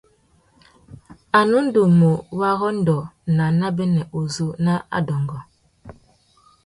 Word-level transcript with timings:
A 1.37 1.39
nu 1.49 1.57
ndú 1.65 1.81
mú 1.97 2.09
warrôndô 2.39 2.97
nà 3.35 3.45
nêbênê 3.59 4.03
uzu 4.19 4.47
nà 4.65 4.73
adôngô. 4.97 5.39